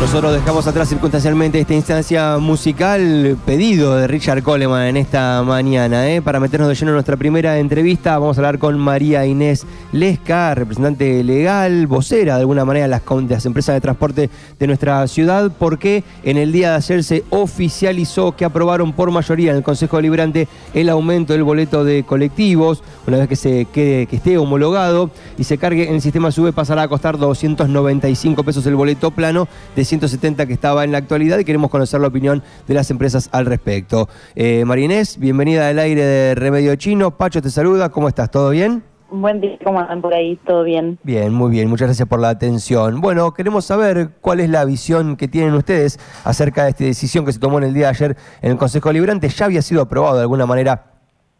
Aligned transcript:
Nosotros 0.00 0.32
dejamos 0.32 0.66
atrás 0.66 0.88
circunstancialmente 0.88 1.60
esta 1.60 1.74
instancia 1.74 2.38
musical 2.38 3.36
pedido 3.44 3.96
de 3.96 4.06
Richard 4.06 4.42
Coleman 4.42 4.86
en 4.86 4.96
esta 4.96 5.42
mañana. 5.42 6.08
¿eh? 6.08 6.22
Para 6.22 6.40
meternos 6.40 6.70
de 6.70 6.74
lleno 6.74 6.92
en 6.92 6.94
nuestra 6.94 7.18
primera 7.18 7.58
entrevista, 7.58 8.18
vamos 8.18 8.38
a 8.38 8.40
hablar 8.40 8.58
con 8.58 8.78
María 8.78 9.26
Inés 9.26 9.66
Lesca, 9.92 10.54
representante 10.54 11.22
legal, 11.22 11.86
vocera 11.86 12.36
de 12.36 12.40
alguna 12.40 12.64
manera 12.64 12.86
de 12.86 12.88
las, 12.88 13.02
de 13.04 13.48
empresas 13.48 13.74
de 13.74 13.80
transporte 13.82 14.30
de 14.58 14.66
nuestra 14.66 15.06
ciudad, 15.06 15.52
porque 15.56 16.02
en 16.24 16.38
el 16.38 16.50
día 16.50 16.70
de 16.70 16.76
ayer 16.76 17.04
se 17.04 17.24
oficializó 17.28 18.34
que 18.34 18.46
aprobaron 18.46 18.94
por 18.94 19.10
mayoría 19.10 19.50
en 19.50 19.58
el 19.58 19.62
Consejo 19.62 19.98
Deliberante 19.98 20.48
el 20.72 20.88
aumento 20.88 21.34
del 21.34 21.44
boleto 21.44 21.84
de 21.84 22.04
colectivos, 22.04 22.82
una 23.06 23.18
vez 23.18 23.28
que, 23.28 23.36
se 23.36 23.66
quede, 23.66 24.06
que 24.06 24.16
esté 24.16 24.38
homologado 24.38 25.10
y 25.36 25.44
se 25.44 25.58
cargue 25.58 25.88
en 25.88 25.96
el 25.96 26.00
sistema 26.00 26.32
SUBE 26.32 26.54
pasará 26.54 26.82
a 26.82 26.88
costar 26.88 27.18
295 27.18 28.42
pesos 28.44 28.64
el 28.64 28.76
boleto 28.76 29.10
plano 29.10 29.46
de 29.76 29.89
170 29.90 30.46
que 30.46 30.52
estaba 30.52 30.84
en 30.84 30.92
la 30.92 30.98
actualidad 30.98 31.38
y 31.40 31.44
queremos 31.44 31.68
conocer 31.68 32.00
la 32.00 32.06
opinión 32.06 32.44
de 32.68 32.74
las 32.74 32.92
empresas 32.92 33.28
al 33.32 33.46
respecto. 33.46 34.08
Eh, 34.36 34.64
Marinés, 34.64 35.18
bienvenida 35.18 35.68
al 35.68 35.80
aire 35.80 36.04
de 36.04 36.34
Remedio 36.36 36.76
Chino. 36.76 37.16
Pacho 37.16 37.42
te 37.42 37.50
saluda, 37.50 37.88
¿cómo 37.88 38.06
estás? 38.06 38.30
¿Todo 38.30 38.50
bien? 38.50 38.84
Buen 39.10 39.40
día, 39.40 39.58
¿cómo 39.64 39.80
andan 39.80 40.00
por 40.00 40.14
ahí? 40.14 40.38
¿Todo 40.46 40.62
bien? 40.62 40.96
Bien, 41.02 41.32
muy 41.32 41.50
bien, 41.50 41.68
muchas 41.68 41.88
gracias 41.88 42.06
por 42.06 42.20
la 42.20 42.28
atención. 42.28 43.00
Bueno, 43.00 43.34
queremos 43.34 43.64
saber 43.64 44.10
cuál 44.20 44.38
es 44.38 44.48
la 44.48 44.64
visión 44.64 45.16
que 45.16 45.26
tienen 45.26 45.54
ustedes 45.54 45.98
acerca 46.22 46.62
de 46.62 46.70
esta 46.70 46.84
decisión 46.84 47.24
que 47.24 47.32
se 47.32 47.40
tomó 47.40 47.58
en 47.58 47.64
el 47.64 47.74
día 47.74 47.86
de 47.86 47.90
ayer 47.90 48.16
en 48.42 48.52
el 48.52 48.58
Consejo 48.58 48.92
Liberante. 48.92 49.28
Ya 49.28 49.46
había 49.46 49.60
sido 49.60 49.82
aprobado 49.82 50.14
de 50.14 50.22
alguna 50.22 50.46
manera 50.46 50.92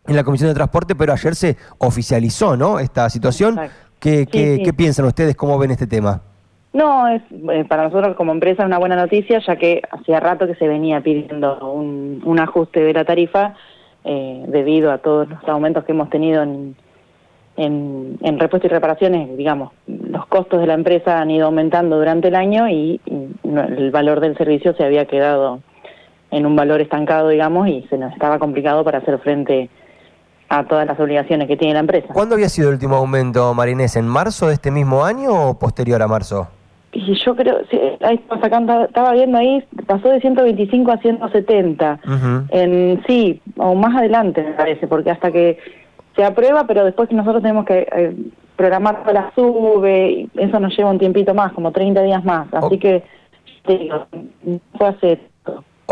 en 0.09 0.17
la 0.17 0.25
Comisión 0.25 0.49
de 0.49 0.55
Transporte, 0.55 0.97
pero 0.97 1.13
ayer 1.13 1.37
se 1.37 1.57
oficializó, 1.79 2.57
¿no? 2.57 2.81
Esta 2.81 3.09
situación. 3.11 3.61
¿Qué, 4.01 4.27
¿Qué 4.27 4.73
piensan 4.73 5.05
ustedes? 5.05 5.37
¿Cómo 5.37 5.57
ven 5.57 5.71
este 5.71 5.87
tema? 5.87 6.23
No, 6.73 7.09
es 7.09 7.23
eh, 7.31 7.65
para 7.69 7.85
nosotros 7.85 8.17
como 8.17 8.33
empresa 8.33 8.63
es 8.63 8.67
una 8.67 8.79
buena 8.79 8.97
noticia, 8.97 9.41
ya 9.41 9.57
que 9.57 9.83
hacía 9.91 10.21
rato 10.21 10.47
que 10.47 10.55
se 10.55 10.69
venía 10.69 11.01
pidiendo 11.01 11.73
un, 11.73 12.39
ajuste 12.39 12.81
de 12.81 12.93
la 12.93 13.05
tarifa 13.05 13.55
eh, 14.05 14.45
debido 14.47 14.93
a 14.93 14.99
todos 14.99 15.29
los 15.29 15.49
aumentos 15.49 15.85
que 15.85 15.93
hemos 15.93 16.09
tenido 16.11 16.43
en, 16.43 16.77
en, 17.57 18.19
en 18.23 18.39
repuesto 18.39 18.67
y 18.67 18.71
reparaciones. 18.71 19.37
Digamos, 19.37 19.73
los 19.87 20.27
costos 20.27 20.61
de 20.61 20.67
la 20.67 20.75
empresa 20.75 21.21
han 21.21 21.31
ido 21.31 21.47
aumentando 21.47 21.99
durante 21.99 22.29
el 22.29 22.35
año 22.35 22.69
y, 22.69 23.01
el 23.07 23.91
valor 23.91 24.21
del 24.21 24.37
servicio 24.37 24.75
se 24.75 24.85
había 24.85 25.07
quedado 25.07 25.61
en 26.31 26.47
un 26.47 26.55
valor 26.55 26.81
estancado, 26.81 27.29
digamos, 27.29 27.67
y 27.67 27.85
se 27.91 27.99
nos 27.99 28.13
estaba 28.13 28.39
complicado 28.39 28.85
para 28.85 28.99
hacer 28.99 29.19
frente 29.19 29.69
a 30.49 30.65
todas 30.65 30.87
las 30.87 30.99
obligaciones 31.01 31.49
que 31.49 31.57
tiene 31.57 31.75
la 31.75 31.81
empresa. 31.81 32.09
¿Cuándo 32.13 32.37
había 32.37 32.49
sido 32.49 32.69
el 32.69 32.75
último 32.75 32.97
aumento, 32.97 33.53
Marinés? 33.55 33.97
¿En 33.97 34.07
marzo 34.07 34.47
de 34.47 34.55
este 34.55 34.71
mismo 34.71 35.05
año 35.05 35.49
o 35.49 35.59
posterior 35.59 36.01
a 36.01 36.07
marzo? 36.07 36.49
Y 37.07 37.15
yo 37.15 37.35
creo, 37.35 37.61
ahí 38.01 38.21
estaba 38.87 39.13
viendo 39.13 39.39
ahí, 39.39 39.65
pasó 39.87 40.09
de 40.09 40.21
125 40.21 40.93
a 40.93 40.99
170. 40.99 42.01
en, 42.51 43.03
sí, 43.07 43.41
o 43.57 43.75
más 43.75 43.97
adelante 43.97 44.43
me 44.43 44.53
parece, 44.53 44.87
porque 44.87 45.11
hasta 45.11 45.31
que 45.31 45.59
se 46.15 46.25
aprueba, 46.25 46.65
pero 46.67 46.85
después 46.85 47.11
nosotros 47.13 47.43
tenemos 47.43 47.65
que 47.65 47.87
eh, 47.91 48.15
programar 48.57 49.03
la 49.13 49.33
sube, 49.35 50.29
eso 50.35 50.61
nos 50.61 50.77
lleva 50.77 50.91
un 50.91 50.99
tiempito 50.99 51.33
más, 51.35 51.53
como 51.53 51.73
30 51.73 52.03
días 52.03 52.25
más. 52.25 52.53
Así 52.53 52.79
que, 52.79 53.03
digo, 53.67 54.07
fue 54.77 54.89
hace 54.89 55.30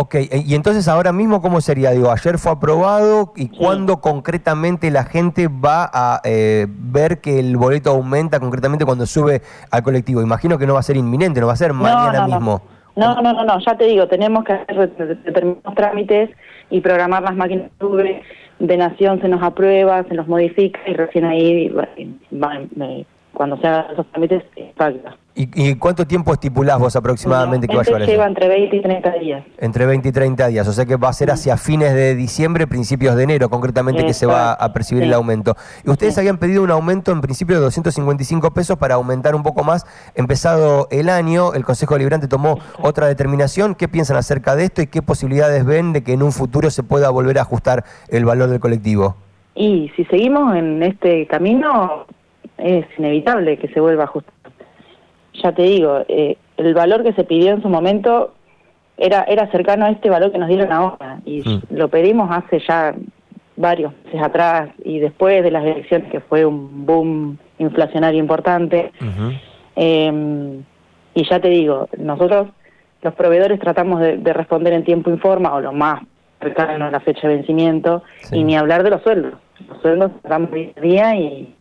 Ok, 0.00 0.14
eh, 0.14 0.44
y 0.46 0.54
entonces 0.54 0.86
ahora 0.86 1.12
mismo, 1.12 1.42
¿cómo 1.42 1.60
sería? 1.60 1.90
Digo, 1.90 2.12
ayer 2.12 2.38
fue 2.38 2.52
aprobado 2.52 3.32
y 3.34 3.48
cuándo 3.48 4.00
concretamente 4.00 4.92
la 4.92 5.02
gente 5.02 5.48
va 5.48 5.90
a 5.92 6.20
eh, 6.22 6.68
ver 6.68 7.20
que 7.20 7.40
el 7.40 7.56
boleto 7.56 7.90
aumenta 7.90 8.38
concretamente 8.38 8.84
cuando 8.84 9.06
sube 9.06 9.42
al 9.72 9.82
colectivo. 9.82 10.22
Imagino 10.22 10.56
que 10.56 10.68
no 10.68 10.74
va 10.74 10.80
a 10.80 10.84
ser 10.84 10.96
inminente, 10.96 11.40
no 11.40 11.48
va 11.48 11.54
a 11.54 11.56
ser 11.56 11.72
mañana 11.72 12.28
mismo. 12.28 12.62
No, 12.94 13.20
no, 13.20 13.32
no, 13.32 13.44
no, 13.44 13.58
ya 13.58 13.76
te 13.76 13.86
digo, 13.86 14.06
tenemos 14.06 14.44
que 14.44 14.52
hacer 14.52 14.96
determinados 14.96 15.74
trámites 15.74 16.30
y 16.70 16.80
programar 16.80 17.24
las 17.24 17.34
máquinas 17.34 17.68
sube, 17.80 18.22
de 18.60 18.76
nación 18.76 19.20
se 19.20 19.26
nos 19.26 19.42
aprueba, 19.42 20.04
se 20.04 20.14
nos 20.14 20.28
modifica 20.28 20.78
y 20.86 20.94
recién 20.94 21.24
ahí, 21.24 21.74
cuando 23.32 23.56
se 23.56 23.66
hagan 23.66 23.86
esos 23.94 24.06
trámites, 24.12 24.44
impacta. 24.54 25.16
¿Y, 25.40 25.76
cuánto 25.76 26.04
tiempo 26.04 26.32
estipulás 26.32 26.80
vos 26.80 26.96
aproximadamente 26.96 27.68
que 27.68 27.76
va 27.76 27.82
a 27.82 27.84
llevar 27.84 28.02
lleva 28.02 28.26
entre 28.26 28.48
20 28.48 28.74
y 28.76 28.82
30 28.82 29.12
días. 29.20 29.44
Entre 29.58 29.86
20 29.86 30.08
y 30.08 30.12
30 30.12 30.48
días, 30.48 30.66
o 30.66 30.72
sea 30.72 30.84
que 30.84 30.96
va 30.96 31.10
a 31.10 31.12
ser 31.12 31.30
hacia 31.30 31.56
fines 31.56 31.94
de 31.94 32.16
diciembre, 32.16 32.66
principios 32.66 33.14
de 33.14 33.22
enero 33.22 33.48
concretamente 33.48 34.04
que 34.04 34.14
se 34.14 34.26
va 34.26 34.52
a 34.52 34.72
percibir 34.72 35.04
el 35.04 35.14
aumento. 35.14 35.54
Y 35.86 35.90
ustedes 35.90 36.18
habían 36.18 36.38
pedido 36.38 36.64
un 36.64 36.72
aumento 36.72 37.12
en 37.12 37.20
principio 37.20 37.54
de 37.54 37.62
255 37.62 38.50
pesos 38.50 38.78
para 38.78 38.96
aumentar 38.96 39.36
un 39.36 39.44
poco 39.44 39.62
más. 39.62 39.86
Empezado 40.16 40.88
el 40.90 41.08
año, 41.08 41.54
el 41.54 41.64
Consejo 41.64 41.94
Deliberante 41.94 42.26
tomó 42.26 42.58
otra 42.82 43.06
determinación. 43.06 43.76
¿Qué 43.76 43.86
piensan 43.86 44.16
acerca 44.16 44.56
de 44.56 44.64
esto 44.64 44.82
y 44.82 44.88
qué 44.88 45.02
posibilidades 45.02 45.64
ven 45.64 45.92
de 45.92 46.02
que 46.02 46.14
en 46.14 46.24
un 46.24 46.32
futuro 46.32 46.68
se 46.70 46.82
pueda 46.82 47.10
volver 47.10 47.38
a 47.38 47.42
ajustar 47.42 47.84
el 48.08 48.24
valor 48.24 48.48
del 48.48 48.58
colectivo? 48.58 49.14
Y 49.54 49.92
si 49.94 50.04
seguimos 50.06 50.56
en 50.56 50.82
este 50.82 51.28
camino, 51.28 52.06
es 52.56 52.86
inevitable 52.98 53.56
que 53.58 53.68
se 53.68 53.78
vuelva 53.78 54.02
a 54.02 54.06
ajustar 54.06 54.34
ya 55.42 55.52
te 55.52 55.62
digo, 55.62 56.04
eh, 56.08 56.36
el 56.56 56.74
valor 56.74 57.02
que 57.02 57.12
se 57.12 57.24
pidió 57.24 57.52
en 57.52 57.62
su 57.62 57.68
momento 57.68 58.34
era, 58.96 59.22
era 59.24 59.50
cercano 59.50 59.86
a 59.86 59.90
este 59.90 60.10
valor 60.10 60.32
que 60.32 60.38
nos 60.38 60.48
dieron 60.48 60.72
ahora 60.72 61.20
y 61.24 61.40
mm. 61.40 61.62
lo 61.70 61.88
pedimos 61.88 62.28
hace 62.30 62.60
ya 62.66 62.94
varios 63.56 63.92
meses 64.04 64.22
atrás 64.22 64.70
y 64.84 65.00
después 65.00 65.42
de 65.42 65.50
las 65.50 65.64
elecciones 65.64 66.10
que 66.10 66.20
fue 66.20 66.44
un 66.44 66.86
boom 66.86 67.38
inflacionario 67.58 68.20
importante. 68.20 68.92
Em, 69.76 70.62
y 71.14 71.28
ya 71.28 71.40
te 71.40 71.48
digo, 71.48 71.88
nosotros 71.98 72.48
los 73.02 73.14
proveedores 73.14 73.60
tratamos 73.60 74.00
de, 74.00 74.32
responder 74.32 74.72
en 74.72 74.84
tiempo 74.84 75.10
informa 75.10 75.54
o 75.54 75.60
lo 75.60 75.72
más 75.72 76.02
cercano 76.40 76.86
a 76.86 76.90
la 76.90 77.00
fecha 77.00 77.28
de 77.28 77.36
vencimiento 77.36 78.02
y 78.30 78.44
ni 78.44 78.56
hablar 78.56 78.82
de 78.84 78.90
los 78.90 79.02
sueldos. 79.02 79.34
Los 79.68 79.80
sueldos 79.82 80.12
tratamos 80.22 80.52
día 80.52 80.72
a 80.76 80.80
día 80.80 81.16
y 81.16 81.54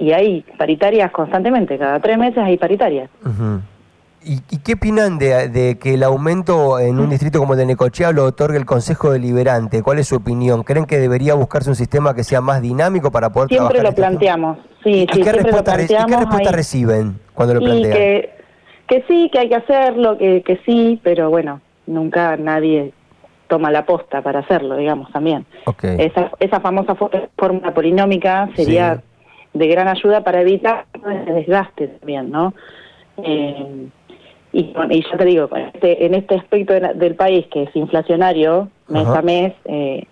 y 0.00 0.12
hay 0.12 0.44
paritarias 0.56 1.12
constantemente, 1.12 1.76
cada 1.76 2.00
tres 2.00 2.16
meses 2.16 2.38
hay 2.38 2.56
paritarias. 2.56 3.10
¿Y, 4.22 4.40
qué 4.64 4.72
opinan 4.72 5.18
de, 5.18 5.78
que 5.80 5.94
el 5.94 6.02
aumento 6.02 6.78
en 6.78 6.98
un 6.98 7.10
distrito 7.10 7.38
como 7.38 7.52
el 7.52 7.58
de 7.58 7.66
Necochea 7.66 8.12
lo 8.12 8.24
otorgue 8.24 8.56
el 8.56 8.64
Consejo 8.64 9.12
Deliberante? 9.12 9.82
¿Cuál 9.82 9.98
es 9.98 10.08
su 10.08 10.16
opinión? 10.16 10.62
¿Creen 10.62 10.86
que 10.86 10.98
debería 10.98 11.34
buscarse 11.34 11.68
un 11.68 11.76
sistema 11.76 12.14
que 12.14 12.24
sea 12.24 12.40
más 12.40 12.62
dinámico 12.62 13.10
para 13.10 13.30
poder 13.30 13.50
siempre 13.50 13.80
trabajar? 13.80 13.94
Siempre 13.94 14.02
lo 14.02 14.10
planteamos, 14.10 14.58
sí, 14.82 15.06
sí, 15.12 15.22
qué 15.22 15.32
respuesta, 15.32 15.76
qué 15.76 16.16
respuesta 16.16 16.52
reciben 16.52 17.18
cuando 17.34 17.54
lo 17.54 17.60
plantean? 17.60 17.92
Que, 17.92 18.30
que 18.88 19.04
sí, 19.06 19.28
que 19.30 19.38
hay 19.38 19.48
que 19.50 19.56
hacerlo, 19.56 20.16
que, 20.16 20.42
que 20.42 20.60
sí, 20.64 20.98
pero 21.02 21.28
bueno, 21.28 21.60
nunca 21.86 22.38
nadie 22.38 22.92
toma 23.48 23.70
la 23.70 23.84
posta 23.84 24.22
para 24.22 24.38
hacerlo, 24.38 24.76
digamos, 24.76 25.12
también. 25.12 25.44
Esa, 25.82 26.30
esa 26.38 26.60
famosa 26.60 26.94
fórmula 27.36 27.74
polinómica 27.74 28.48
sería 28.54 29.02
de 29.52 29.66
gran 29.66 29.88
ayuda 29.88 30.22
para 30.22 30.40
evitar 30.40 30.86
ese 30.94 31.32
desgaste 31.32 31.88
también, 31.88 32.30
¿no? 32.30 32.54
Eh, 33.22 33.88
y, 34.52 34.60
y, 34.90 35.04
ya 35.10 35.16
te 35.16 35.24
digo, 35.24 35.48
este, 35.54 36.06
en 36.06 36.14
este 36.14 36.36
aspecto 36.36 36.74
del 36.74 37.14
país 37.14 37.46
que 37.52 37.64
es 37.64 37.76
inflacionario, 37.76 38.68
mes 38.88 39.06
a 39.06 39.22
mes, 39.22 39.52
eh, 39.64 40.04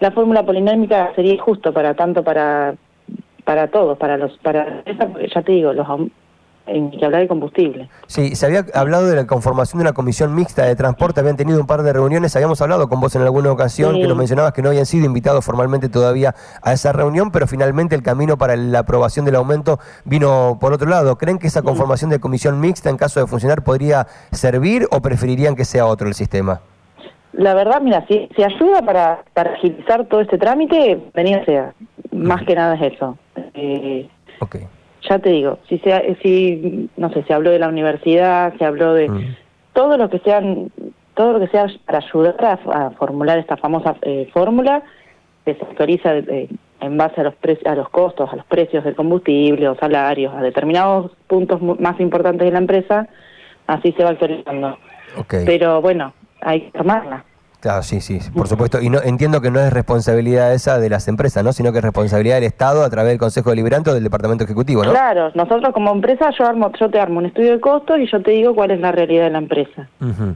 la 0.00 0.10
fórmula 0.10 0.44
polinómica 0.44 1.12
sería 1.14 1.40
justo 1.40 1.72
para 1.72 1.94
tanto 1.94 2.22
para 2.22 2.74
para 3.44 3.68
todos, 3.68 3.98
para 3.98 4.16
los 4.16 4.36
para 4.38 4.84
ya 4.84 5.42
te 5.42 5.52
digo, 5.52 5.72
los 5.72 5.86
en 6.66 6.90
que 6.90 7.04
hablar 7.04 7.22
de 7.22 7.28
combustible. 7.28 7.88
Sí, 8.06 8.34
se 8.34 8.46
había 8.46 8.64
hablado 8.74 9.06
de 9.06 9.16
la 9.16 9.26
conformación 9.26 9.78
de 9.78 9.82
una 9.82 9.92
comisión 9.92 10.34
mixta 10.34 10.64
de 10.64 10.74
transporte, 10.76 11.20
habían 11.20 11.36
tenido 11.36 11.60
un 11.60 11.66
par 11.66 11.82
de 11.82 11.92
reuniones, 11.92 12.34
habíamos 12.36 12.60
hablado 12.62 12.88
con 12.88 13.00
vos 13.00 13.14
en 13.16 13.22
alguna 13.22 13.52
ocasión 13.52 13.94
que 13.94 14.06
nos 14.06 14.16
mencionabas 14.16 14.52
que 14.52 14.62
no 14.62 14.70
habían 14.70 14.86
sido 14.86 15.04
invitados 15.06 15.44
formalmente 15.44 15.88
todavía 15.88 16.34
a 16.62 16.72
esa 16.72 16.92
reunión, 16.92 17.30
pero 17.30 17.46
finalmente 17.46 17.94
el 17.94 18.02
camino 18.02 18.38
para 18.38 18.56
la 18.56 18.80
aprobación 18.80 19.24
del 19.24 19.36
aumento 19.36 19.78
vino 20.04 20.58
por 20.60 20.72
otro 20.72 20.88
lado. 20.88 21.16
¿Creen 21.18 21.38
que 21.38 21.48
esa 21.48 21.62
conformación 21.62 22.10
de 22.10 22.18
comisión 22.18 22.60
mixta 22.60 22.90
en 22.90 22.96
caso 22.96 23.20
de 23.20 23.26
funcionar 23.26 23.62
podría 23.62 24.06
servir 24.32 24.86
o 24.90 25.00
preferirían 25.02 25.56
que 25.56 25.64
sea 25.64 25.86
otro 25.86 26.08
el 26.08 26.14
sistema? 26.14 26.60
La 27.32 27.52
verdad, 27.52 27.80
mira, 27.82 28.06
si, 28.06 28.28
si 28.36 28.44
ayuda 28.44 28.80
para, 28.82 29.24
para 29.34 29.54
agilizar 29.54 30.06
todo 30.06 30.20
este 30.20 30.38
trámite, 30.38 31.02
venía 31.12 31.44
sea. 31.44 31.74
Más 32.12 32.42
que 32.46 32.54
nada 32.54 32.76
es 32.76 32.94
eso. 32.94 33.18
Eh, 33.54 34.08
okay 34.38 34.68
ya 35.08 35.18
te 35.18 35.30
digo, 35.30 35.58
si, 35.68 35.78
se, 35.78 36.16
si 36.22 36.88
no 36.96 37.10
sé, 37.10 37.22
se 37.24 37.34
habló 37.34 37.50
de 37.50 37.58
la 37.58 37.68
universidad, 37.68 38.54
se 38.58 38.64
habló 38.64 38.94
de 38.94 39.08
mm. 39.08 39.36
todo 39.72 39.96
lo 39.96 40.10
que 40.10 40.18
sean 40.20 40.70
todo 41.14 41.34
lo 41.34 41.40
que 41.40 41.48
sea 41.48 41.66
para 41.84 41.98
ayudar 41.98 42.58
a, 42.72 42.90
formular 42.90 43.38
esta 43.38 43.56
famosa 43.56 43.96
eh, 44.02 44.28
fórmula 44.32 44.82
que 45.44 45.54
se 45.54 45.64
autoriza 45.64 46.16
eh, 46.16 46.48
en 46.80 46.96
base 46.96 47.20
a 47.20 47.24
los 47.24 47.34
a 47.66 47.74
los 47.74 47.88
costos, 47.88 48.32
a 48.32 48.36
los 48.36 48.46
precios 48.46 48.84
del 48.84 48.96
combustible 48.96 49.68
o 49.68 49.76
salarios, 49.76 50.34
a 50.34 50.42
determinados 50.42 51.12
puntos 51.26 51.60
más 51.62 52.00
importantes 52.00 52.44
de 52.44 52.52
la 52.52 52.58
empresa, 52.58 53.08
así 53.66 53.92
se 53.92 54.04
va 54.04 54.10
actualizando. 54.10 54.78
Pero 55.28 55.80
bueno, 55.80 56.12
hay 56.40 56.62
que 56.62 56.78
tomarla. 56.78 57.24
Claro, 57.64 57.82
sí, 57.82 58.02
sí, 58.02 58.18
por 58.36 58.46
supuesto. 58.46 58.78
Y 58.82 58.90
no 58.90 59.00
entiendo 59.02 59.40
que 59.40 59.50
no 59.50 59.58
es 59.58 59.72
responsabilidad 59.72 60.52
esa 60.52 60.78
de 60.78 60.90
las 60.90 61.08
empresas, 61.08 61.42
¿no? 61.42 61.54
Sino 61.54 61.72
que 61.72 61.78
es 61.78 61.84
responsabilidad 61.84 62.34
del 62.34 62.44
Estado 62.44 62.84
a 62.84 62.90
través 62.90 63.12
del 63.12 63.18
Consejo 63.18 63.48
Deliberante 63.48 63.88
o 63.88 63.94
del 63.94 64.04
Departamento 64.04 64.44
Ejecutivo, 64.44 64.84
¿no? 64.84 64.90
Claro, 64.90 65.30
nosotros 65.34 65.72
como 65.72 65.90
empresa 65.90 66.28
yo 66.38 66.44
armo, 66.44 66.70
yo 66.78 66.90
te 66.90 67.00
armo 67.00 67.20
un 67.20 67.24
estudio 67.24 67.52
de 67.52 67.60
costos 67.60 68.00
y 68.00 68.06
yo 68.06 68.20
te 68.20 68.32
digo 68.32 68.54
cuál 68.54 68.70
es 68.72 68.80
la 68.80 68.92
realidad 68.92 69.24
de 69.24 69.30
la 69.30 69.38
empresa. 69.38 69.88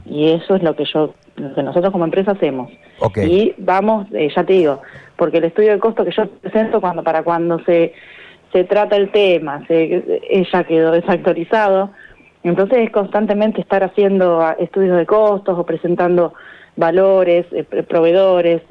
Y 0.07 0.31
eso 0.31 0.55
es 0.55 0.63
lo 0.63 0.75
que 0.75 0.85
yo, 0.91 1.13
lo 1.35 1.53
que 1.53 1.61
nosotros 1.61 1.91
como 1.91 2.03
empresa 2.03 2.31
hacemos. 2.31 2.71
Ok. 2.97 3.19
Y 3.19 3.53
vamos, 3.59 4.07
eh, 4.11 4.31
ya 4.35 4.43
te 4.43 4.53
digo, 4.53 4.81
porque 5.15 5.37
el 5.37 5.43
estudio 5.43 5.73
de 5.73 5.79
costo 5.79 6.03
que 6.03 6.11
yo 6.11 6.27
presento 6.41 6.81
cuando 6.81 7.03
para 7.03 7.21
cuando 7.21 7.59
se 7.63 7.93
se 8.51 8.63
trata 8.63 8.95
el 8.95 9.11
tema, 9.11 9.63
se, 9.67 10.21
ella 10.31 10.63
quedó 10.63 10.91
desactualizado, 10.93 11.91
entonces 12.41 12.79
es 12.79 12.89
constantemente 12.89 13.61
estar 13.61 13.83
haciendo 13.83 14.41
ah, 14.41 14.55
estudios 14.59 14.97
de 14.97 15.05
costos 15.05 15.59
o 15.59 15.63
presentando 15.63 16.33
valores, 16.79 17.45
eh, 17.51 17.63
proveedores, 17.83 18.61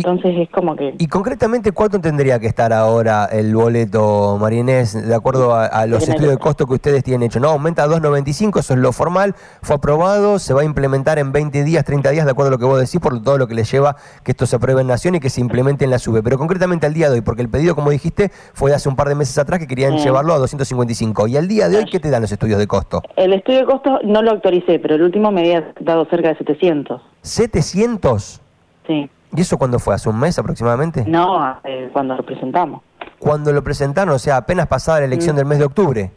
entonces 0.00 0.34
es 0.36 0.50
como 0.50 0.76
que... 0.76 0.94
Y 0.98 1.06
concretamente, 1.08 1.72
¿cuánto 1.72 2.00
tendría 2.00 2.38
que 2.38 2.46
estar 2.46 2.72
ahora 2.72 3.26
el 3.26 3.54
boleto, 3.54 4.38
Marinés, 4.40 5.06
de 5.08 5.14
acuerdo 5.14 5.54
a, 5.54 5.66
a 5.66 5.86
los 5.86 6.08
estudios 6.08 6.32
de 6.32 6.38
costo 6.38 6.66
que 6.66 6.74
ustedes 6.74 7.02
tienen 7.04 7.26
hecho? 7.26 7.40
No, 7.40 7.48
aumenta 7.50 7.84
a 7.84 7.88
2.95, 7.88 8.60
eso 8.60 8.74
es 8.74 8.78
lo 8.80 8.92
formal, 8.92 9.34
fue 9.62 9.76
aprobado, 9.76 10.38
se 10.38 10.54
va 10.54 10.62
a 10.62 10.64
implementar 10.64 11.18
en 11.18 11.32
20 11.32 11.64
días, 11.64 11.84
30 11.84 12.10
días, 12.10 12.24
de 12.24 12.30
acuerdo 12.32 12.48
a 12.48 12.52
lo 12.52 12.58
que 12.58 12.64
vos 12.64 12.78
decís, 12.80 13.00
por 13.00 13.22
todo 13.22 13.38
lo 13.38 13.46
que 13.46 13.54
les 13.54 13.70
lleva 13.70 13.96
que 14.22 14.32
esto 14.32 14.46
se 14.46 14.56
apruebe 14.56 14.80
en 14.82 14.86
Nación 14.86 15.14
y 15.14 15.20
que 15.20 15.30
se 15.30 15.40
implemente 15.40 15.84
en 15.84 15.90
la 15.90 15.98
SUBE. 15.98 16.22
Pero 16.22 16.38
concretamente 16.38 16.86
al 16.86 16.94
día 16.94 17.08
de 17.08 17.14
hoy, 17.16 17.20
porque 17.22 17.42
el 17.42 17.48
pedido, 17.48 17.74
como 17.74 17.90
dijiste, 17.90 18.30
fue 18.54 18.70
de 18.70 18.76
hace 18.76 18.88
un 18.88 18.96
par 18.96 19.08
de 19.08 19.14
meses 19.14 19.36
atrás 19.38 19.58
que 19.58 19.66
querían 19.66 19.94
Mm. 19.94 19.98
llevarlo 19.98 20.34
a 20.34 20.38
255. 20.38 21.26
¿Y 21.28 21.36
al 21.36 21.48
día 21.48 21.68
de 21.68 21.78
hoy 21.78 21.84
qué 21.90 22.00
te 22.00 22.10
dan 22.10 22.22
los 22.22 22.30
estudios 22.32 22.58
de 22.58 22.66
costo? 22.66 23.02
El 23.16 23.32
estudio 23.32 23.60
de 23.60 23.64
costos 23.66 24.00
no 24.04 24.20
lo 24.22 24.32
actualicé, 24.32 24.78
pero 24.78 24.94
el 24.96 25.02
último 25.02 25.30
me 25.30 25.40
había 25.40 25.72
dado 25.80 26.04
cerca 26.06 26.28
de 26.28 26.36
700. 26.38 27.00
¿700? 27.22 28.40
Sí. 28.86 29.10
¿Y 29.34 29.40
eso 29.40 29.58
cuándo 29.58 29.78
fue? 29.78 29.94
¿Hace 29.94 30.08
un 30.08 30.18
mes 30.18 30.38
aproximadamente? 30.38 31.04
No, 31.06 31.58
eh, 31.64 31.90
cuando 31.92 32.14
lo 32.16 32.24
presentamos. 32.24 32.82
Cuando 33.18 33.52
lo 33.52 33.62
presentaron, 33.64 34.14
o 34.14 34.18
sea, 34.18 34.36
apenas 34.36 34.66
pasada 34.66 35.00
la 35.00 35.06
elección 35.06 35.34
Mm. 35.34 35.38
del 35.38 35.46
mes 35.46 35.58
de 35.58 35.64
octubre. 35.64 36.10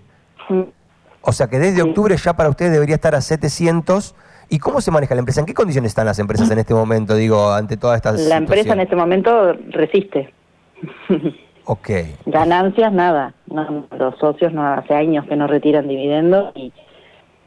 Mm. 0.49 0.61
O 1.21 1.31
sea 1.31 1.47
que 1.47 1.59
desde 1.59 1.75
Sí. 1.75 1.81
octubre 1.81 2.15
ya 2.17 2.33
para 2.33 2.49
ustedes 2.49 2.71
debería 2.71 2.95
estar 2.95 3.15
a 3.15 3.21
700. 3.21 4.15
¿Y 4.49 4.57
cómo 4.59 4.81
se 4.81 4.89
maneja 4.89 5.13
la 5.15 5.19
empresa? 5.19 5.41
¿En 5.41 5.45
qué 5.45 5.53
condiciones 5.53 5.91
están 5.91 6.05
las 6.07 6.17
empresas 6.17 6.49
en 6.49 6.57
este 6.59 6.73
momento, 6.73 7.13
digo, 7.15 7.51
ante 7.51 7.77
toda 7.77 7.95
esta 7.95 8.11
La 8.13 8.37
empresa 8.37 8.73
en 8.73 8.79
este 8.79 8.95
momento 8.95 9.53
resiste. 9.69 10.33
Ok. 11.71 11.89
Ganancias, 12.25 12.91
nada. 12.91 13.35
No, 13.45 13.85
los 13.95 14.17
socios 14.17 14.51
no 14.53 14.65
hace 14.65 14.95
años 14.95 15.25
que 15.27 15.35
no 15.35 15.45
retiran 15.45 15.87
dividendos 15.87 16.51
y, 16.55 16.73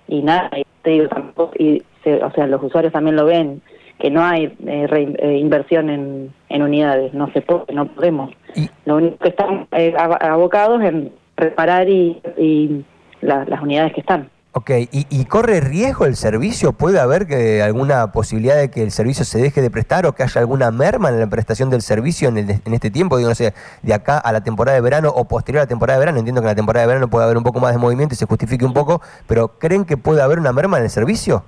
y 0.07 0.23
nada. 0.23 0.49
Y 0.57 0.65
te 0.83 0.91
digo, 0.91 1.09
tampoco, 1.09 1.53
y 1.59 1.83
se- 2.05 2.23
o 2.23 2.31
sea, 2.31 2.47
los 2.47 2.63
usuarios 2.63 2.93
también 2.93 3.17
lo 3.17 3.25
ven, 3.25 3.61
que 4.03 4.11
no 4.11 4.23
hay 4.25 4.47
eh, 4.67 4.87
rein- 4.91 5.17
eh, 5.21 5.39
inversión 5.39 5.89
en, 5.89 6.35
en 6.49 6.63
unidades. 6.63 7.15
No 7.15 7.31
se 7.33 7.41
puede, 7.41 7.73
no 7.73 7.87
podemos. 7.87 8.33
Y, 8.57 8.69
Lo 8.85 8.97
único 8.97 9.17
que 9.19 9.29
están 9.29 9.69
eh, 9.71 9.95
ab- 9.97 10.19
abocados 10.21 10.83
en 10.83 11.13
reparar 11.37 11.89
y, 11.89 12.21
y 12.37 12.85
la- 13.21 13.45
las 13.45 13.63
unidades 13.63 13.93
que 13.95 14.01
están. 14.01 14.29
ok, 14.55 14.71
¿Y, 14.91 15.07
y 15.09 15.25
corre 15.27 15.61
riesgo 15.61 16.05
el 16.05 16.17
servicio? 16.17 16.73
¿Puede 16.73 16.99
haber 16.99 17.29
que 17.29 17.63
alguna 17.63 18.11
posibilidad 18.11 18.57
de 18.57 18.73
que 18.73 18.83
el 18.83 18.91
servicio 18.91 19.25
se 19.25 19.39
deje 19.41 19.63
de 19.63 19.71
prestar 19.71 20.05
o 20.05 20.13
que 20.17 20.25
haya 20.25 20.41
alguna 20.41 20.73
merma 20.73 21.09
en 21.11 21.21
la 21.21 21.29
prestación 21.29 21.71
del 21.71 21.81
servicio 21.81 22.29
en, 22.29 22.39
el- 22.39 22.51
en 22.65 22.75
este 22.75 22.91
tiempo? 22.91 23.19
Digo, 23.19 23.29
no 23.29 23.37
sé, 23.37 23.55
de 23.83 23.95
acá 23.95 24.19
a 24.19 24.33
la 24.33 24.43
temporada 24.43 24.75
de 24.75 24.81
verano 24.83 25.11
o 25.15 25.25
posterior 25.27 25.61
a 25.61 25.65
la 25.65 25.69
temporada 25.69 26.01
de 26.01 26.07
verano. 26.07 26.19
Entiendo 26.19 26.41
que 26.41 26.47
en 26.47 26.51
la 26.51 26.57
temporada 26.57 26.83
de 26.87 26.89
verano 26.89 27.09
puede 27.09 27.25
haber 27.25 27.37
un 27.37 27.45
poco 27.45 27.61
más 27.61 27.71
de 27.73 27.79
movimiento 27.79 28.15
y 28.15 28.19
se 28.19 28.27
justifique 28.27 28.65
un 28.65 28.75
poco, 28.75 29.01
pero 29.29 29.47
¿creen 29.61 29.85
que 29.85 29.97
puede 29.97 30.21
haber 30.23 30.41
una 30.41 30.53
merma 30.53 30.79
en 30.79 30.83
el 30.85 30.91
servicio? 30.91 31.45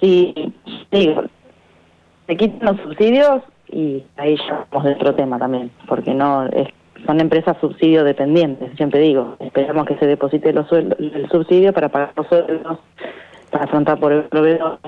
Sí, 0.00 0.49
digo, 0.98 1.22
se 2.26 2.36
quitan 2.36 2.68
los 2.74 2.80
subsidios 2.82 3.42
y 3.68 4.04
ahí 4.16 4.36
ya 4.36 4.66
vamos 4.70 4.84
de 4.84 4.92
otro 4.94 5.14
tema 5.14 5.38
también, 5.38 5.70
porque 5.86 6.12
no 6.14 6.46
es, 6.46 6.68
son 7.06 7.20
empresas 7.20 7.56
subsidio 7.60 8.04
dependientes, 8.04 8.70
siempre 8.76 9.00
digo, 9.00 9.36
esperamos 9.40 9.86
que 9.86 9.96
se 9.96 10.06
deposite 10.06 10.52
los 10.52 10.68
sueldos, 10.68 10.98
el 10.98 11.28
subsidio 11.30 11.72
para 11.72 11.88
pagar 11.88 12.12
los 12.16 12.26
sueldos, 12.26 12.78
para 13.50 13.64
afrontar 13.64 13.98
por 13.98 14.12
el 14.12 14.24
proveedor, 14.24 14.78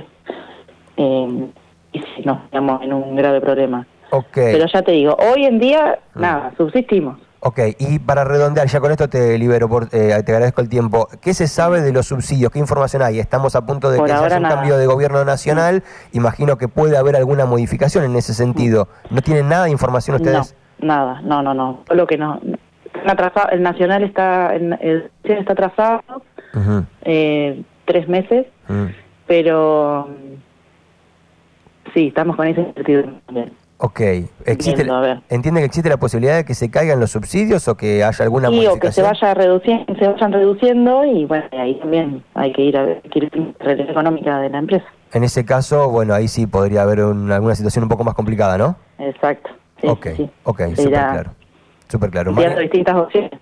eh, 0.96 1.46
y 1.92 1.98
si 1.98 2.22
no, 2.24 2.40
estamos 2.44 2.82
en 2.82 2.92
un 2.92 3.14
grave 3.16 3.40
problema. 3.40 3.86
Ok. 4.10 4.26
Pero 4.34 4.66
ya 4.66 4.82
te 4.82 4.92
digo, 4.92 5.16
hoy 5.32 5.44
en 5.46 5.58
día, 5.58 5.98
Mm. 6.14 6.20
nada, 6.20 6.52
subsistimos. 6.56 7.18
Ok, 7.44 7.58
y 7.80 7.98
para 7.98 8.22
redondear, 8.22 8.68
ya 8.68 8.78
con 8.78 8.92
esto 8.92 9.08
te 9.08 9.36
libero, 9.36 9.68
por, 9.68 9.88
eh, 9.90 10.22
te 10.24 10.32
agradezco 10.32 10.60
el 10.60 10.68
tiempo. 10.68 11.08
¿Qué 11.20 11.34
se 11.34 11.48
sabe 11.48 11.80
de 11.80 11.92
los 11.92 12.06
subsidios? 12.06 12.52
¿Qué 12.52 12.60
información 12.60 13.02
hay? 13.02 13.18
Estamos 13.18 13.56
a 13.56 13.66
punto 13.66 13.90
de 13.90 13.98
Por 13.98 14.06
que 14.06 14.12
haya 14.12 14.36
un 14.36 14.42
nada. 14.44 14.54
cambio 14.54 14.78
de 14.78 14.86
gobierno 14.86 15.24
nacional. 15.24 15.82
Imagino 16.12 16.56
que 16.56 16.68
puede 16.68 16.96
haber 16.96 17.16
alguna 17.16 17.44
modificación 17.44 18.04
en 18.04 18.14
ese 18.14 18.32
sentido. 18.32 18.86
¿No 19.10 19.22
tienen 19.22 19.48
nada 19.48 19.64
de 19.64 19.70
información 19.70 20.14
ustedes? 20.14 20.54
No, 20.78 20.86
nada, 20.86 21.20
no, 21.22 21.42
no, 21.42 21.52
no. 21.52 21.82
Lo 21.90 22.06
que 22.06 22.16
no. 22.16 22.40
el 23.50 23.62
nacional 23.62 24.04
está, 24.04 24.54
el, 24.54 25.10
está 25.24 25.52
atrasado 25.52 26.00
eh, 27.04 27.60
tres 27.86 28.06
meses, 28.06 28.46
pero 29.26 30.08
sí, 31.92 32.06
estamos 32.06 32.36
con 32.36 32.46
esa 32.46 32.60
incertidumbre 32.60 33.20
también. 33.26 33.61
Ok, 33.84 33.98
existe, 34.46 34.76
Viendo, 34.84 34.94
a 34.94 35.00
ver. 35.00 35.20
¿entiende 35.28 35.60
que 35.60 35.66
existe 35.66 35.88
la 35.90 35.96
posibilidad 35.96 36.36
de 36.36 36.44
que 36.44 36.54
se 36.54 36.70
caigan 36.70 37.00
los 37.00 37.10
subsidios 37.10 37.66
o 37.66 37.76
que 37.76 38.04
haya 38.04 38.24
alguna 38.24 38.48
Sí, 38.48 38.64
o 38.68 38.78
que 38.78 38.92
se 38.92 39.02
vaya 39.02 39.34
reduciendo, 39.34 39.92
se 39.98 40.06
vayan 40.06 40.32
reduciendo 40.32 41.04
y 41.04 41.24
bueno, 41.24 41.44
ahí 41.50 41.74
también 41.80 42.22
hay 42.34 42.52
que 42.52 42.62
ir 42.62 42.76
a 42.76 42.84
ver, 42.84 43.02
la 43.12 43.52
realidad 43.58 43.90
económica 43.90 44.38
de 44.38 44.50
la 44.50 44.58
empresa. 44.58 44.84
En 45.12 45.24
ese 45.24 45.44
caso, 45.44 45.90
bueno, 45.90 46.14
ahí 46.14 46.28
sí 46.28 46.46
podría 46.46 46.82
haber 46.82 47.00
un- 47.00 47.32
alguna 47.32 47.56
situación 47.56 47.82
un 47.82 47.88
poco 47.88 48.04
más 48.04 48.14
complicada, 48.14 48.56
¿no? 48.56 48.76
Exacto. 49.00 49.50
Sí, 49.80 49.88
ok, 49.88 50.06
sí. 50.16 50.30
ok, 50.44 50.60
súper 50.76 50.90
claro. 50.92 51.30
Súper 51.88 52.10
claro. 52.10 52.32
distintas 52.60 52.94
opciones. 52.94 53.32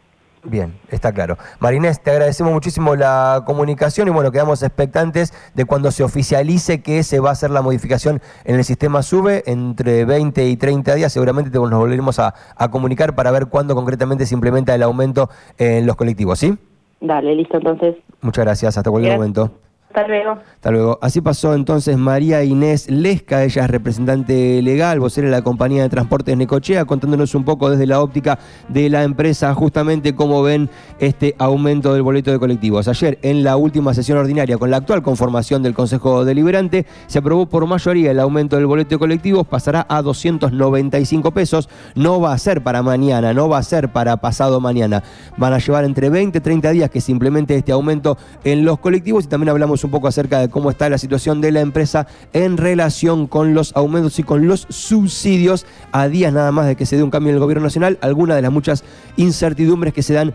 Bien, 0.43 0.73
está 0.89 1.13
claro. 1.13 1.37
Marinés, 1.59 2.03
te 2.03 2.11
agradecemos 2.11 2.53
muchísimo 2.53 2.97
la 2.97 3.43
comunicación 3.45 4.09
y 4.09 4.11
bueno, 4.11 4.33
quedamos 4.33 4.63
expectantes 4.63 5.35
de 5.55 5.67
cuando 5.67 5.91
se 5.91 6.03
oficialice 6.03 6.81
que 6.83 7.03
se 7.03 7.21
va 7.21 7.29
a 7.29 7.33
hacer 7.33 7.51
la 7.51 7.61
modificación 7.61 8.23
en 8.45 8.57
el 8.57 8.65
sistema 8.65 9.03
SUBE 9.03 9.43
entre 9.47 10.07
20 10.07 10.49
y 10.49 10.57
30 10.57 10.95
días. 10.95 11.13
Seguramente 11.13 11.51
te- 11.51 11.59
nos 11.59 11.71
volveremos 11.71 12.19
a, 12.19 12.35
a 12.57 12.71
comunicar 12.71 13.15
para 13.15 13.31
ver 13.31 13.49
cuándo 13.49 13.75
concretamente 13.75 14.25
se 14.25 14.35
implementa 14.35 14.75
el 14.75 14.83
aumento 14.83 15.29
en 15.59 15.87
los 15.87 15.97
colectivos, 15.97 16.39
¿sí? 16.39 16.57
Dale, 17.03 17.35
listo 17.35 17.59
entonces. 17.59 17.97
Muchas 18.23 18.45
gracias, 18.45 18.79
hasta 18.79 18.91
cualquier 18.91 19.17
Gracias. 19.19 19.37
momento. 19.37 19.61
Hasta 19.93 20.07
luego. 20.07 20.39
Hasta 20.55 20.71
luego. 20.71 20.99
Así 21.03 21.21
pasó 21.21 21.53
entonces 21.53 21.99
María 21.99 22.45
Inés 22.45 22.89
Lesca, 22.89 23.43
ella 23.43 23.65
es 23.65 23.71
representante 23.71 24.63
legal, 24.63 25.01
vocera 25.01 25.27
de 25.27 25.33
la 25.33 25.43
compañía 25.43 25.83
de 25.83 25.89
transportes 25.89 26.37
Necochea, 26.37 26.85
contándonos 26.85 27.35
un 27.35 27.45
poco 27.45 27.71
desde 27.71 27.89
la 27.89 28.01
óptica 28.01 28.39
de 28.69 28.89
la 28.89 29.03
empresa 29.03 29.53
justamente 29.53 30.15
cómo 30.15 30.45
ven 30.45 30.71
este 31.01 31.35
aumento 31.39 31.93
del 31.93 32.03
boleto 32.03 32.31
de 32.31 32.39
colectivos. 32.39 32.87
Ayer, 32.87 33.19
en 33.23 33.43
la 33.43 33.57
última 33.57 33.93
sesión 33.93 34.19
ordinaria, 34.19 34.59
con 34.59 34.71
la 34.71 34.77
actual 34.77 35.03
conformación 35.03 35.61
del 35.65 35.75
Consejo 35.75 36.25
Deliberante, 36.25 36.87
se 37.09 37.19
aprobó 37.19 37.47
por 37.47 37.67
mayoría 37.67 38.13
el 38.13 38.21
aumento 38.21 38.55
del 38.55 38.67
boleto 38.67 38.91
de 38.91 38.99
colectivos, 39.01 39.45
pasará 39.45 39.87
a 39.89 40.03
295 40.03 41.33
pesos. 41.33 41.69
No 41.97 42.21
va 42.21 42.33
a 42.33 42.39
ser 42.39 42.63
para 42.63 42.85
mañana, 42.85 43.35
no 43.35 43.49
va 43.49 43.59
a 43.59 43.63
ser 43.65 43.89
para 43.91 44.19
pasado 44.19 44.61
mañana. 44.61 45.03
Van 45.37 45.53
a 45.53 45.59
llevar 45.59 45.85
entre 45.85 46.11
20 46.11 46.39
y 46.39 46.41
30 46.41 46.71
días 46.71 46.91
que 46.91 47.01
se 47.01 47.11
implemente 47.11 47.57
este 47.57 47.73
aumento 47.73 48.17
en 48.45 48.65
los 48.65 48.79
colectivos 48.79 49.25
y 49.25 49.27
también 49.27 49.49
un 49.85 49.91
poco 49.91 50.09
acerca 50.09 50.39
de 50.39 50.49
cómo 50.49 50.71
está 50.71 50.89
la 50.89 50.99
situación 50.99 51.41
de 51.41 51.53
la 51.53 51.61
empresa 51.61 52.07
en 52.33 52.57
relación 52.57 53.27
con 53.27 53.55
los 53.55 53.75
aumentos 53.77 54.19
y 54.19 54.23
con 54.23 54.47
los 54.47 54.67
subsidios 54.69 55.67
a 55.93 56.09
días 56.09 56.33
nada 56.33 56.53
más 56.53 56.67
de 56.67 56.77
que 56.77 56.87
se 56.87 56.97
dé 56.97 57.03
un 57.03 57.11
cambio 57.11 57.31
en 57.31 57.37
el 57.37 57.41
gobierno 57.41 57.65
nacional, 57.65 57.99
algunas 58.01 58.37
de 58.37 58.43
las 58.43 58.53
muchas 58.53 58.85
incertidumbres 59.17 59.95
que 59.95 60.03
se 60.03 60.15
dan 60.15 60.35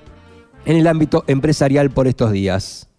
en 0.66 0.78
el 0.78 0.88
ámbito 0.88 1.24
empresarial 1.28 1.90
por 1.90 2.08
estos 2.08 2.32
días. 2.32 2.90